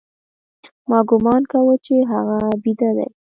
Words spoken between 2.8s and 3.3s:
دى.